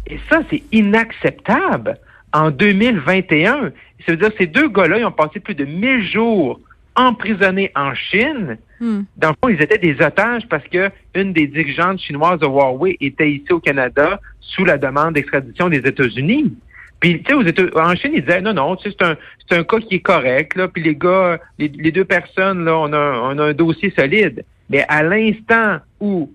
Et 0.07 0.19
ça, 0.29 0.41
c'est 0.49 0.63
inacceptable 0.71 1.97
en 2.33 2.51
2021. 2.51 3.71
Ça 4.05 4.11
veut 4.11 4.17
dire 4.17 4.31
ces 4.37 4.47
deux 4.47 4.69
gars-là, 4.69 4.99
ils 4.99 5.05
ont 5.05 5.11
passé 5.11 5.39
plus 5.39 5.55
de 5.55 5.65
1000 5.65 6.11
jours 6.11 6.59
emprisonnés 6.95 7.71
en 7.75 7.93
Chine. 7.93 8.57
Hmm. 8.79 9.01
Dans 9.17 9.29
le 9.29 9.35
fond, 9.41 9.49
ils 9.49 9.61
étaient 9.61 9.77
des 9.77 10.03
otages 10.03 10.47
parce 10.49 10.67
que 10.67 10.89
une 11.15 11.33
des 11.33 11.47
dirigeantes 11.47 11.99
chinoises 11.99 12.39
de 12.39 12.45
Huawei 12.45 12.97
était 12.99 13.31
ici 13.31 13.51
au 13.51 13.59
Canada 13.59 14.19
sous 14.39 14.65
la 14.65 14.77
demande 14.77 15.13
d'extradition 15.13 15.69
des 15.69 15.77
États-Unis. 15.77 16.53
Puis, 17.01 17.24
tu 17.24 17.33
sais, 17.33 17.77
en 17.77 17.95
Chine, 17.95 18.12
ils 18.13 18.24
disaient, 18.24 18.42
non, 18.42 18.53
non, 18.53 18.77
c'est 18.81 19.01
un, 19.01 19.18
c'est 19.50 19.57
un 19.57 19.63
cas 19.63 19.80
qui 19.80 19.95
est 19.95 20.01
correct, 20.01 20.56
là. 20.56 20.68
Puis 20.68 20.83
les 20.83 20.95
gars, 20.95 21.39
les, 21.57 21.68
deux 21.68 22.06
personnes, 22.06 22.63
là, 22.63 22.77
on 22.77 22.94
a, 22.94 23.33
on 23.33 23.39
a 23.39 23.45
un 23.45 23.53
dossier 23.53 23.92
solide. 23.98 24.45
Mais 24.69 24.86
à 24.88 25.01
l'instant 25.01 25.80
où 26.00 26.31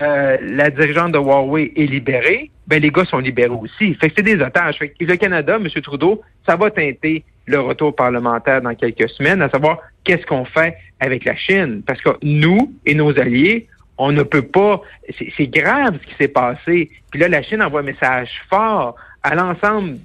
euh, 0.00 0.38
la 0.40 0.70
dirigeante 0.70 1.12
de 1.12 1.18
Huawei 1.18 1.72
est 1.76 1.86
libérée, 1.86 2.50
ben 2.66 2.80
les 2.80 2.90
gars 2.90 3.04
sont 3.04 3.18
libérés 3.18 3.50
aussi. 3.50 3.94
Fait 3.94 4.08
que 4.08 4.14
c'est 4.16 4.22
des 4.22 4.42
otages. 4.42 4.78
Fait 4.78 4.88
que 4.88 5.04
le 5.04 5.16
Canada, 5.16 5.56
M. 5.56 5.68
Trudeau, 5.82 6.22
ça 6.46 6.56
va 6.56 6.70
teinter 6.70 7.22
le 7.44 7.60
retour 7.60 7.94
parlementaire 7.94 8.62
dans 8.62 8.74
quelques 8.74 9.08
semaines, 9.10 9.42
à 9.42 9.50
savoir 9.50 9.78
qu'est-ce 10.04 10.26
qu'on 10.26 10.46
fait 10.46 10.76
avec 11.00 11.24
la 11.24 11.36
Chine. 11.36 11.82
Parce 11.86 12.00
que 12.00 12.10
nous 12.22 12.74
et 12.86 12.94
nos 12.94 13.18
alliés, 13.20 13.68
on 13.98 14.10
ne 14.10 14.22
peut 14.22 14.42
pas. 14.42 14.80
C'est 15.36 15.46
grave 15.46 15.98
ce 16.02 16.06
qui 16.08 16.14
s'est 16.16 16.28
passé. 16.28 16.90
Puis 17.10 17.20
là, 17.20 17.28
la 17.28 17.42
Chine 17.42 17.62
envoie 17.62 17.80
un 17.80 17.84
message 17.84 18.30
fort 18.50 18.96
à 19.26 19.34
l'ensemble 19.34 19.96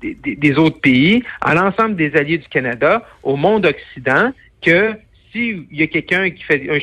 des 0.00 0.58
autres 0.58 0.80
pays, 0.80 1.22
à 1.42 1.54
l'ensemble 1.54 1.94
des 1.94 2.16
alliés 2.16 2.38
du 2.38 2.48
Canada, 2.48 3.06
au 3.22 3.36
monde 3.36 3.66
occident, 3.66 4.32
que 4.62 4.92
s'il 5.30 5.66
y 5.70 5.82
a 5.82 5.86
quelqu'un 5.86 6.30
qui 6.30 6.42
fait 6.42 6.66
un 6.70 6.78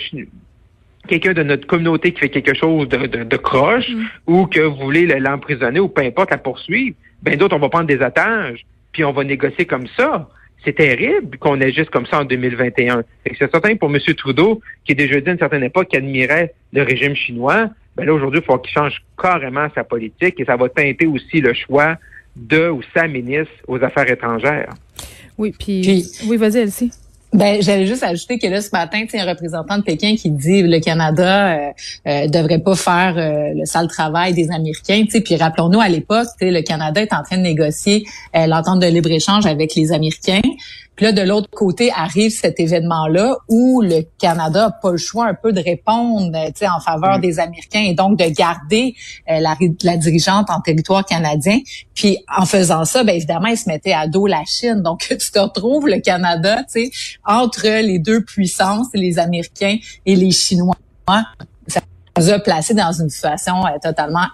quelqu'un 1.08 1.34
de 1.34 1.44
notre 1.44 1.66
communauté 1.68 2.14
qui 2.14 2.20
fait 2.20 2.30
quelque 2.30 2.54
chose 2.54 2.88
de, 2.88 3.38
croche 3.38 3.90
mm. 3.90 4.06
ou 4.28 4.46
que 4.46 4.62
vous 4.62 4.78
voulez 4.78 5.06
l'emprisonner 5.20 5.80
ou 5.80 5.90
peu 5.90 6.02
importe 6.04 6.30
la 6.32 6.38
poursuivre, 6.38 6.96
ben 7.24 7.38
d'autres, 7.38 7.56
on 7.56 7.60
va 7.60 7.70
prendre 7.70 7.88
des 7.88 8.02
otages, 8.02 8.64
puis 8.92 9.04
on 9.04 9.12
va 9.12 9.24
négocier 9.24 9.66
comme 9.66 9.88
ça. 9.98 10.30
C'est 10.64 10.78
terrible 10.78 11.38
qu'on 11.40 11.60
agisse 11.60 11.90
comme 11.90 12.06
ça 12.06 12.22
en 12.22 12.24
2021. 12.24 13.04
C'est 13.26 13.52
certain 13.52 13.76
pour 13.76 13.94
M. 13.94 14.00
Trudeau, 14.16 14.62
qui 14.86 14.94
est 14.94 14.96
déjà 14.96 15.20
dit 15.20 15.28
à 15.28 15.34
une 15.34 15.40
certaine 15.40 15.64
époque 15.64 15.90
qui 15.90 15.98
admirait 15.98 16.54
le 16.72 16.84
régime 16.84 17.16
chinois, 17.16 17.70
ben 17.96 18.06
là, 18.06 18.14
aujourd'hui, 18.14 18.40
il 18.42 18.46
faut 18.46 18.58
qu'il 18.58 18.74
change 18.74 19.04
carrément 19.22 19.68
sa 19.76 19.84
politique 19.84 20.40
et 20.40 20.46
ça 20.46 20.56
va 20.56 20.70
teinter 20.70 21.06
aussi 21.06 21.42
le 21.42 21.54
choix 21.54 21.98
de 22.36 22.70
ou 22.70 22.82
sa 22.96 23.08
ministre 23.08 23.54
aux 23.68 23.82
Affaires 23.84 24.10
étrangères. 24.10 24.74
Oui, 25.38 25.54
puis, 25.58 26.06
oui, 26.28 26.38
vas-y, 26.38 26.58
Elsie. 26.58 26.92
Ben, 27.34 27.64
j'allais 27.64 27.88
juste 27.88 28.04
ajouter 28.04 28.38
que 28.38 28.46
là, 28.46 28.62
ce 28.62 28.70
matin, 28.72 29.06
il 29.12 29.18
y 29.18 29.20
a 29.20 29.24
un 29.24 29.30
représentant 29.30 29.80
de 29.80 29.84
Pékin 29.84 30.16
qui 30.16 30.30
dit 30.30 30.62
que 30.62 30.68
le 30.68 30.80
Canada 30.80 31.48
euh, 31.48 31.72
euh, 32.08 32.28
devrait 32.28 32.60
pas 32.60 32.76
faire 32.76 33.16
euh, 33.18 33.60
le 33.60 33.66
sale 33.66 33.88
travail 33.88 34.36
des 34.36 34.52
Américains. 34.52 35.06
Puis 35.08 35.36
rappelons-nous, 35.36 35.82
à 35.82 35.90
l'époque, 35.90 36.28
le 36.42 36.62
Canada 36.62 37.02
est 37.02 37.12
en 37.12 37.24
train 37.24 37.38
de 37.38 37.42
négocier 37.42 38.06
euh, 38.36 38.46
l'entente 38.46 38.82
de 38.82 38.86
libre-échange 38.86 39.48
avec 39.48 39.74
les 39.74 39.92
Américains. 39.92 40.42
Puis 40.96 41.06
là, 41.06 41.12
de 41.12 41.22
l'autre 41.22 41.50
côté, 41.50 41.92
arrive 41.92 42.32
cet 42.32 42.60
événement-là 42.60 43.36
où 43.50 43.82
le 43.82 44.02
Canada 44.20 44.68
n'a 44.68 44.72
pas 44.72 44.92
le 44.92 44.98
choix 44.98 45.28
un 45.28 45.34
peu 45.34 45.52
de 45.52 45.62
répondre 45.62 46.32
en 46.36 46.80
faveur 46.80 47.18
mm. 47.18 47.22
des 47.22 47.40
Américains 47.40 47.84
et 47.84 47.94
donc 47.94 48.20
de 48.20 48.26
garder 48.26 48.96
euh, 49.30 49.40
la, 49.40 49.56
la, 49.84 49.98
dirigeante 49.98 50.50
en 50.50 50.62
territoire 50.62 51.06
canadien. 51.06 51.60
Puis 51.96 52.18
en 52.36 52.46
faisant 52.46 52.86
ça, 52.86 53.04
bien 53.04 53.16
évidemment, 53.16 53.48
il 53.48 53.58
se 53.58 53.68
mettait 53.68 53.94
à 53.94 54.08
dos 54.08 54.28
la 54.28 54.44
Chine. 54.46 54.82
Donc, 54.84 55.00
tu 55.10 55.32
te 55.32 55.40
retrouves 55.40 55.88
le 55.88 56.00
Canada 56.00 56.64
entre 57.26 57.82
les 57.82 58.00
deux 58.00 58.24
puissances, 58.24 58.88
les 58.94 59.20
Américains 59.20 59.78
et 60.06 60.16
les 60.16 60.32
Chinois 60.32 60.76
nous 62.18 62.30
a 62.30 62.40
placés 62.40 62.74
dans 62.74 62.92
une 62.92 63.10
situation 63.10 63.66
euh, 63.66 63.72
totalement 63.82 64.28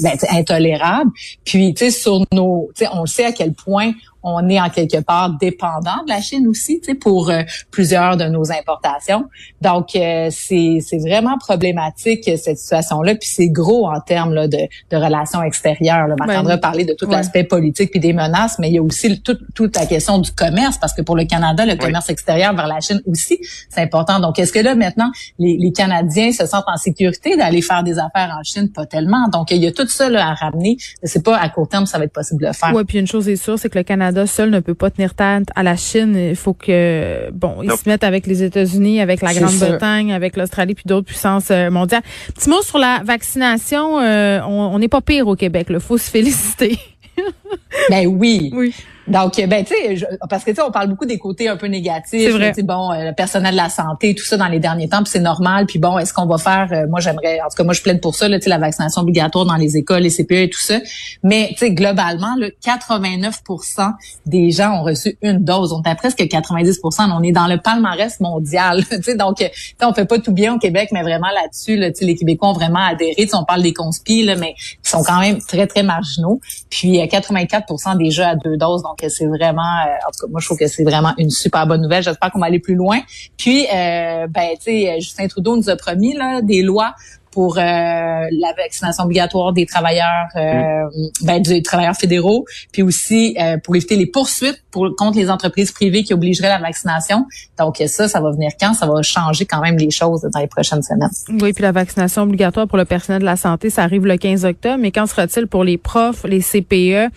ben, 0.00 0.18
intolérable. 0.30 1.10
Puis, 1.44 1.72
tu 1.74 1.86
sais, 1.86 1.90
sur 1.90 2.22
nos, 2.32 2.70
tu 2.74 2.84
sais, 2.84 2.90
on 2.92 3.06
sait 3.06 3.24
à 3.24 3.32
quel 3.32 3.54
point 3.54 3.92
on 4.22 4.48
est 4.48 4.60
en 4.60 4.68
quelque 4.70 5.00
part 5.00 5.30
dépendant 5.40 6.02
de 6.06 6.08
la 6.08 6.20
Chine 6.20 6.46
aussi, 6.48 6.80
tu 6.80 6.86
sais, 6.86 6.94
pour 6.94 7.30
euh, 7.30 7.42
plusieurs 7.70 8.16
de 8.16 8.24
nos 8.24 8.50
importations. 8.52 9.26
Donc, 9.60 9.96
euh, 9.96 10.28
c'est, 10.30 10.78
c'est 10.80 10.98
vraiment 10.98 11.38
problématique 11.38 12.24
cette 12.36 12.58
situation-là, 12.58 13.14
puis 13.14 13.28
c'est 13.28 13.48
gros 13.48 13.88
en 13.88 14.00
termes 14.00 14.34
là, 14.34 14.48
de, 14.48 14.58
de 14.90 14.96
relations 14.96 15.42
extérieures. 15.42 16.06
Là. 16.08 16.14
Marc-André 16.18 16.54
a 16.54 16.58
parlé 16.58 16.84
de 16.84 16.94
tout 16.94 17.08
l'aspect 17.08 17.44
politique 17.44 17.90
puis 17.90 18.00
des 18.00 18.12
menaces, 18.12 18.58
mais 18.58 18.68
il 18.68 18.74
y 18.74 18.78
a 18.78 18.82
aussi 18.82 19.20
toute, 19.22 19.40
toute 19.54 19.76
la 19.76 19.86
question 19.86 20.18
du 20.18 20.30
commerce, 20.32 20.78
parce 20.78 20.94
que 20.94 21.02
pour 21.02 21.16
le 21.16 21.24
Canada, 21.24 21.64
le 21.66 21.76
commerce 21.76 22.10
extérieur 22.10 22.54
vers 22.54 22.66
la 22.66 22.80
Chine 22.80 23.00
aussi, 23.06 23.38
c'est 23.68 23.80
important. 23.80 24.20
Donc, 24.20 24.38
est-ce 24.38 24.52
que 24.52 24.60
là, 24.60 24.74
maintenant, 24.74 25.10
les, 25.38 25.56
les 25.58 25.72
Canadiens 25.72 26.32
se 26.32 26.46
sentent 26.46 26.64
en 26.66 26.76
sécurité 26.76 27.36
d'aller 27.36 27.62
faire 27.62 27.82
des 27.82 27.98
affaires 27.98 28.36
en 28.38 28.42
Chine? 28.42 28.70
Pas 28.70 28.86
tellement. 28.86 29.28
Donc, 29.28 29.50
il 29.50 29.62
y 29.62 29.66
a 29.66 29.72
tout 29.72 29.86
ça 29.88 30.08
là, 30.08 30.28
à 30.28 30.34
ramener. 30.34 30.76
C'est 31.02 31.24
pas 31.24 31.36
à 31.36 31.48
court 31.48 31.68
terme 31.68 31.86
ça 31.86 31.98
va 31.98 32.04
être 32.04 32.12
possible 32.12 32.40
de 32.40 32.46
le 32.46 32.52
faire. 32.52 32.72
Oui, 32.74 32.84
puis 32.84 32.98
une 32.98 33.06
chose 33.06 33.28
est 33.28 33.36
sûre, 33.36 33.58
c'est 33.58 33.68
que 33.68 33.78
le 33.78 33.84
Canada 33.84 34.11
seul 34.26 34.50
ne 34.50 34.60
peut 34.60 34.74
pas 34.74 34.90
tenir 34.90 35.14
tête 35.14 35.48
à 35.54 35.62
la 35.62 35.76
Chine. 35.76 36.16
Il 36.16 36.36
faut 36.36 36.54
que, 36.54 37.30
bon, 37.32 37.62
ils 37.62 37.70
se 37.72 37.88
mettent 37.88 38.04
avec 38.04 38.26
les 38.26 38.42
États-Unis, 38.42 39.00
avec 39.00 39.22
la 39.22 39.34
Grande-Bretagne, 39.34 40.12
avec 40.12 40.36
l'Australie, 40.36 40.74
puis 40.74 40.84
d'autres 40.86 41.06
puissances 41.06 41.50
euh, 41.50 41.70
mondiales. 41.70 42.02
Petit 42.34 42.48
mot 42.48 42.62
sur 42.62 42.78
la 42.78 43.02
vaccination. 43.04 44.00
Euh, 44.00 44.40
on 44.46 44.78
n'est 44.78 44.88
pas 44.88 45.00
pire 45.00 45.26
au 45.26 45.36
Québec. 45.36 45.66
Il 45.70 45.80
faut 45.80 45.98
se 45.98 46.10
féliciter. 46.10 46.78
ben 47.90 48.06
oui. 48.06 48.50
Oui. 48.54 48.74
Donc, 49.08 49.34
ben 49.48 49.64
tu 49.64 49.74
sais, 49.74 50.06
parce 50.30 50.44
que 50.44 50.50
tu 50.50 50.56
sais, 50.56 50.62
on 50.62 50.70
parle 50.70 50.88
beaucoup 50.88 51.06
des 51.06 51.18
côtés 51.18 51.48
un 51.48 51.56
peu 51.56 51.66
négatifs. 51.66 52.30
Vrai. 52.30 52.52
Bon, 52.62 52.92
euh, 52.92 53.06
le 53.06 53.12
personnel 53.12 53.52
de 53.52 53.56
la 53.56 53.68
santé, 53.68 54.14
tout 54.14 54.24
ça 54.24 54.36
dans 54.36 54.46
les 54.46 54.60
derniers 54.60 54.88
temps, 54.88 55.02
puis 55.02 55.10
c'est 55.10 55.20
normal. 55.20 55.66
Puis 55.66 55.80
bon, 55.80 55.98
est-ce 55.98 56.12
qu'on 56.14 56.26
va 56.26 56.38
faire 56.38 56.68
euh, 56.72 56.86
Moi, 56.88 57.00
j'aimerais, 57.00 57.40
en 57.40 57.48
tout 57.48 57.56
cas, 57.56 57.64
moi, 57.64 57.74
je 57.74 57.82
plaide 57.82 58.00
pour 58.00 58.14
ça, 58.14 58.28
là, 58.28 58.38
tu 58.38 58.44
sais, 58.44 58.50
la 58.50 58.58
vaccination 58.58 59.02
obligatoire 59.02 59.44
dans 59.44 59.56
les 59.56 59.76
écoles, 59.76 60.02
les 60.02 60.10
CPE 60.10 60.32
et 60.32 60.50
tout 60.50 60.60
ça. 60.60 60.78
Mais 61.24 61.48
tu 61.52 61.58
sais, 61.58 61.72
globalement, 61.72 62.36
là, 62.36 62.48
89% 62.64 63.92
des 64.26 64.52
gens 64.52 64.80
ont 64.80 64.84
reçu 64.84 65.18
une 65.20 65.38
dose. 65.44 65.72
On 65.72 65.82
est 65.82 65.88
à 65.88 65.96
presque 65.96 66.20
90%. 66.20 67.10
On 67.12 67.22
est 67.24 67.32
dans 67.32 67.48
le 67.48 67.58
palmarès 67.58 68.20
mondial. 68.20 68.84
tu 68.90 69.02
sais, 69.02 69.16
donc, 69.16 69.44
on 69.82 69.92
fait 69.92 70.06
pas 70.06 70.20
tout 70.20 70.32
bien 70.32 70.54
au 70.54 70.58
Québec, 70.58 70.90
mais 70.92 71.02
vraiment 71.02 71.30
là-dessus, 71.34 71.76
là, 71.76 71.90
tu 71.90 71.98
sais, 71.98 72.04
les 72.04 72.14
Québécois 72.14 72.50
ont 72.50 72.54
vraiment 72.54 72.84
adhéré. 72.84 73.28
on 73.32 73.44
parle 73.44 73.62
des 73.62 73.74
conspis, 73.74 74.24
là, 74.24 74.36
mais 74.36 74.54
ils 74.84 74.88
sont 74.88 75.02
quand 75.02 75.18
même 75.18 75.38
très 75.40 75.66
très 75.66 75.82
marginaux. 75.82 76.40
Puis 76.70 76.98
84% 76.98 77.98
déjà 77.98 78.30
à 78.30 78.36
deux 78.36 78.56
doses. 78.56 78.82
Donc, 78.82 78.91
c'est 79.08 79.26
vraiment, 79.26 79.62
euh, 79.62 80.08
en 80.08 80.10
tout 80.10 80.26
cas, 80.26 80.30
moi, 80.30 80.40
je 80.40 80.46
trouve 80.46 80.58
que 80.58 80.66
c'est 80.66 80.84
vraiment 80.84 81.12
une 81.18 81.30
super 81.30 81.66
bonne 81.66 81.82
nouvelle. 81.82 82.02
J'espère 82.02 82.30
qu'on 82.30 82.38
va 82.38 82.46
aller 82.46 82.58
plus 82.58 82.74
loin. 82.74 83.00
Puis, 83.36 83.66
euh, 83.66 84.26
ben, 84.28 84.50
tu 84.56 84.64
sais, 84.64 85.00
Justin 85.00 85.28
Trudeau 85.28 85.56
nous 85.56 85.70
a 85.70 85.76
promis 85.76 86.14
là 86.14 86.42
des 86.42 86.62
lois 86.62 86.94
pour 87.32 87.58
euh, 87.58 87.60
la 87.60 88.52
vaccination 88.56 89.04
obligatoire 89.04 89.52
des 89.52 89.66
travailleurs, 89.66 90.28
euh, 90.36 90.84
mm. 90.84 91.26
ben, 91.26 91.42
des 91.42 91.62
travailleurs 91.62 91.96
fédéraux, 91.96 92.44
puis 92.72 92.82
aussi 92.82 93.36
euh, 93.40 93.56
pour 93.58 93.74
éviter 93.74 93.96
les 93.96 94.06
poursuites 94.06 94.62
pour, 94.70 94.94
contre 94.96 95.18
les 95.18 95.30
entreprises 95.30 95.72
privées 95.72 96.04
qui 96.04 96.14
obligeraient 96.14 96.50
la 96.50 96.60
vaccination. 96.60 97.26
Donc 97.58 97.82
ça, 97.86 98.06
ça 98.06 98.20
va 98.20 98.30
venir 98.30 98.52
quand? 98.60 98.74
Ça 98.74 98.86
va 98.86 99.02
changer 99.02 99.46
quand 99.46 99.60
même 99.60 99.76
les 99.76 99.90
choses 99.90 100.22
dans 100.32 100.40
les 100.40 100.46
prochaines 100.46 100.82
semaines. 100.82 101.10
Oui, 101.28 101.52
puis 101.52 101.62
la 101.62 101.72
vaccination 101.72 102.22
obligatoire 102.22 102.68
pour 102.68 102.78
le 102.78 102.84
personnel 102.84 103.20
de 103.20 103.26
la 103.26 103.36
santé, 103.36 103.70
ça 103.70 103.82
arrive 103.82 104.06
le 104.06 104.16
15 104.16 104.44
octobre. 104.44 104.78
Mais 104.78 104.92
quand 104.92 105.06
sera-t-il 105.06 105.46
pour 105.46 105.64
les 105.64 105.78
profs, 105.78 106.24
les 106.24 106.40
CPE? 106.40 107.10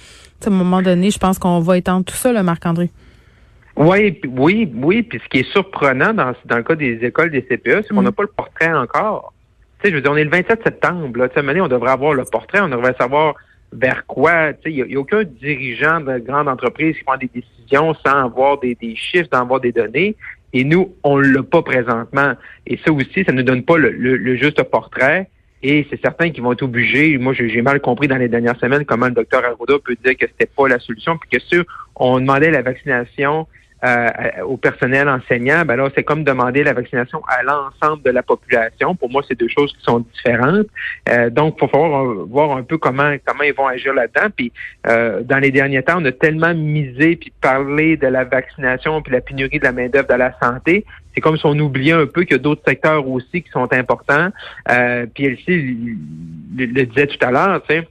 À 0.46 0.48
un 0.48 0.52
moment 0.52 0.82
donné, 0.82 1.10
je 1.10 1.18
pense 1.18 1.40
qu'on 1.40 1.60
va 1.60 1.78
étendre 1.78 2.06
tout 2.06 2.16
ça, 2.16 2.32
le 2.32 2.44
Marc-André. 2.44 2.92
Oui, 3.76 4.22
oui, 4.38 4.72
oui. 4.76 5.04
Puis 5.04 5.20
ce 5.24 5.30
qui 5.30 5.40
est 5.40 5.52
surprenant 5.52 6.14
dans, 6.14 6.34
dans 6.46 6.58
le 6.58 6.64
cas 6.64 6.76
des 6.76 7.00
écoles 7.02 7.32
des 7.32 7.42
CPE, 7.42 7.82
c'est 7.82 7.90
qu'on 7.90 8.02
mm. 8.02 8.06
n'a 8.06 8.12
pas 8.12 8.24
le 8.24 8.30
portrait 8.30 8.72
encore 8.72 9.34
je 9.90 9.96
veux 9.96 10.02
dire, 10.02 10.12
on 10.12 10.18
est 10.18 10.24
le 10.24 10.30
27 10.30 10.64
septembre. 10.64 11.18
Là, 11.18 11.28
année, 11.36 11.62
on 11.62 11.68
devrait 11.68 11.92
avoir 11.92 12.14
le 12.14 12.24
portrait, 12.26 12.62
on 12.62 12.70
devrait 12.70 12.96
savoir 13.00 13.36
vers 13.72 14.06
quoi. 14.06 14.52
Il 14.66 14.86
n'y 14.86 14.96
a, 14.96 15.00
aucun 15.00 15.24
dirigeant 15.24 16.00
de 16.00 16.20
grande 16.20 16.48
entreprise 16.48 16.98
qui 16.98 17.04
prend 17.04 17.18
des 17.18 17.30
décisions 17.34 17.94
sans 18.06 18.26
avoir 18.26 18.60
des, 18.60 18.78
chiffres, 18.96 19.28
sans 19.32 19.42
avoir 19.42 19.60
des 19.60 19.72
données. 19.72 20.16
Et 20.54 20.64
nous, 20.64 20.96
on 21.04 21.18
l'a 21.18 21.44
pas 21.44 21.62
présentement. 21.62 22.34
Et 22.66 22.80
ça 22.86 22.92
aussi, 22.92 23.24
ça 23.26 23.34
ne 23.34 23.42
donne 23.42 23.64
pas 23.64 23.78
le, 23.78 24.36
juste 24.36 24.62
portrait. 24.64 25.30
Et 25.64 25.88
c'est 25.90 26.00
certain 26.00 26.30
qu'ils 26.30 26.44
vont 26.44 26.52
être 26.54 26.62
obligés. 26.62 27.18
Moi, 27.18 27.34
j'ai 27.34 27.62
mal 27.62 27.82
compris 27.82 28.08
dans 28.08 28.18
les 28.18 28.28
dernières 28.28 28.60
semaines 28.60 28.86
comment 28.86 29.08
le 29.08 29.14
docteur 29.14 29.44
Arruda 29.44 29.80
peut 29.84 29.96
dire 30.04 30.16
que 30.16 30.28
c'était 30.28 30.46
pas 30.46 30.68
la 30.68 30.80
solution, 30.80 31.18
puis 31.18 31.30
que 31.30 31.40
si 31.40 31.56
on 31.96 32.20
demandait 32.20 32.52
la 32.52 32.62
vaccination 32.62 33.48
euh, 33.86 34.10
au 34.46 34.58
personnel 34.58 35.08
enseignant, 35.08 35.64
ben 35.66 35.76
là, 35.76 35.90
c'est 35.94 36.04
comme 36.04 36.24
demander 36.24 36.64
la 36.64 36.74
vaccination 36.74 37.22
à 37.28 37.44
l'ensemble 37.44 38.02
de 38.04 38.10
la 38.10 38.24
population. 38.24 38.96
Pour 38.96 39.10
moi, 39.12 39.22
c'est 39.28 39.38
deux 39.38 39.48
choses 39.48 39.72
qui 39.74 39.84
sont 39.84 40.00
différentes. 40.00 40.68
Euh, 41.10 41.30
donc, 41.30 41.56
il 41.58 41.60
faut 41.60 41.68
falloir 41.68 42.06
voir 42.26 42.58
un 42.58 42.64
peu 42.64 42.78
comment 42.78 43.16
comment 43.26 43.44
ils 43.44 43.54
vont 43.54 43.68
agir 43.68 43.94
là-dedans. 43.94 44.30
Puis, 44.36 44.52
euh, 44.88 45.22
dans 45.22 45.38
les 45.38 45.52
derniers 45.52 45.84
temps, 45.84 45.98
on 46.00 46.06
a 46.06 46.12
tellement 46.12 46.54
misé 46.54 47.16
puis 47.16 47.32
parlé 47.42 47.98
de 47.98 48.08
la 48.08 48.24
vaccination 48.24 49.02
puis 49.02 49.14
la 49.14 49.22
pénurie 49.22 49.60
de 49.60 49.66
la 49.66 49.72
main 49.72 49.88
d'œuvre 49.88 50.08
de 50.08 50.16
la 50.16 50.34
santé. 50.42 50.86
C'est 51.14 51.22
comme 51.22 51.38
si 51.38 51.46
on 51.46 51.58
oubliait 51.60 51.94
un 51.94 52.08
peu 52.08 52.24
qu'il 52.24 52.38
y 52.38 52.40
a 52.40 52.44
d'autres 52.44 52.64
secteurs 52.68 53.08
aussi 53.08 53.42
qui 53.42 53.50
sont 53.52 53.72
importants. 53.72 54.30
Euh, 54.70 55.06
puis, 55.14 55.26
elle 55.26 55.38
le, 55.48 56.66
le 56.66 56.86
disait 56.86 57.08
tout 57.08 57.26
à 57.26 57.32
l'heure, 57.32 57.62
tu 57.68 57.76
sais 57.76 57.88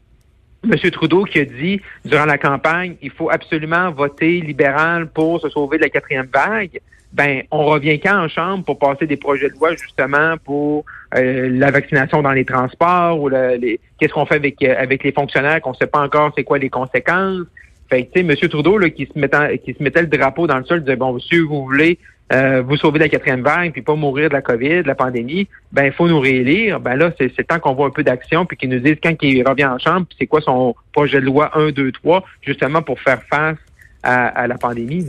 M. 0.64 0.90
Trudeau 0.90 1.24
qui 1.24 1.38
a 1.40 1.44
dit 1.44 1.80
durant 2.04 2.24
la 2.24 2.38
campagne, 2.38 2.96
il 3.02 3.10
faut 3.10 3.30
absolument 3.30 3.90
voter 3.90 4.40
libéral 4.40 5.08
pour 5.08 5.40
se 5.40 5.48
sauver 5.48 5.78
de 5.78 5.82
la 5.82 5.90
quatrième 5.90 6.28
vague. 6.32 6.80
Ben, 7.12 7.42
on 7.52 7.64
revient 7.64 8.00
quand 8.00 8.24
en 8.24 8.28
chambre 8.28 8.64
pour 8.64 8.78
passer 8.78 9.06
des 9.06 9.16
projets 9.16 9.48
de 9.48 9.54
loi 9.54 9.76
justement 9.76 10.36
pour 10.44 10.84
euh, 11.14 11.48
la 11.48 11.70
vaccination 11.70 12.22
dans 12.22 12.32
les 12.32 12.44
transports 12.44 13.20
ou 13.20 13.30
qu'est-ce 13.30 14.12
qu'on 14.12 14.26
fait 14.26 14.34
avec 14.34 14.60
euh, 14.64 14.74
avec 14.76 15.04
les 15.04 15.12
fonctionnaires 15.12 15.60
qu'on 15.60 15.70
ne 15.70 15.76
sait 15.76 15.86
pas 15.86 16.00
encore 16.00 16.32
c'est 16.36 16.42
quoi 16.42 16.58
les 16.58 16.70
conséquences. 16.70 17.46
Fait 17.88 18.10
tu 18.12 18.20
sais, 18.20 18.26
M. 18.26 18.48
Trudeau 18.48 18.78
là, 18.78 18.90
qui 18.90 19.06
se 19.06 19.16
mettait 19.16 19.58
qui 19.58 19.74
se 19.74 19.82
mettait 19.82 20.00
le 20.00 20.08
drapeau 20.08 20.48
dans 20.48 20.58
le 20.58 20.64
sol 20.64 20.80
disait 20.80 20.96
bon, 20.96 21.16
si 21.20 21.38
vous 21.38 21.62
voulez 21.64 22.00
euh, 22.32 22.62
vous 22.62 22.76
sauver 22.76 22.98
de 22.98 23.04
la 23.04 23.10
quatrième 23.10 23.42
vague, 23.42 23.72
puis 23.72 23.82
pas 23.82 23.94
mourir 23.94 24.28
de 24.30 24.34
la 24.34 24.40
COVID, 24.40 24.82
de 24.82 24.86
la 24.86 24.94
pandémie, 24.94 25.46
ben 25.72 25.84
il 25.84 25.92
faut 25.92 26.08
nous 26.08 26.20
réélire. 26.20 26.80
Ben 26.80 26.96
là, 26.96 27.12
c'est 27.18 27.46
temps 27.46 27.58
qu'on 27.58 27.74
voit 27.74 27.86
un 27.86 27.90
peu 27.90 28.02
d'action, 28.02 28.46
puis 28.46 28.56
qu'ils 28.56 28.70
nous 28.70 28.78
disent 28.78 28.96
quand 29.02 29.14
il 29.20 29.46
revient 29.46 29.66
en 29.66 29.78
chambre, 29.78 30.06
c'est 30.18 30.26
quoi 30.26 30.40
son 30.40 30.74
projet 30.92 31.20
de 31.20 31.26
loi 31.26 31.50
1, 31.54 31.70
2, 31.72 31.92
3, 31.92 32.24
justement 32.42 32.82
pour 32.82 32.98
faire 33.00 33.22
face 33.24 33.58
à, 34.02 34.46
la 34.46 34.56
pandémie. 34.56 35.06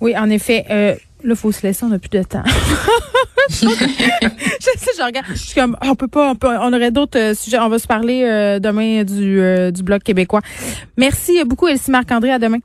Oui, 0.00 0.16
en 0.16 0.30
effet. 0.30 0.64
Euh, 0.70 0.94
là, 1.22 1.34
faut 1.34 1.52
se 1.52 1.66
laisser, 1.66 1.84
on 1.84 1.88
n'a 1.88 1.98
plus 1.98 2.08
de 2.08 2.22
temps. 2.22 2.44
je 3.50 3.54
sais, 3.56 4.90
je 4.96 5.04
regarde. 5.04 5.26
Je 5.30 5.38
suis 5.38 5.54
comme, 5.54 5.76
on 5.82 5.94
peut 5.94 6.08
pas, 6.08 6.34
on, 6.42 6.72
aurait 6.72 6.90
d'autres 6.90 7.18
euh, 7.18 7.34
sujets. 7.34 7.58
On 7.58 7.68
va 7.68 7.78
se 7.78 7.86
parler 7.86 8.24
euh, 8.24 8.58
demain 8.58 9.02
du, 9.04 9.72
du 9.72 9.82
Bloc 9.82 10.02
québécois. 10.02 10.40
Merci 10.96 11.44
beaucoup, 11.44 11.68
Elsie 11.68 11.90
Marc-André. 11.90 12.32
À 12.32 12.38
demain. 12.38 12.58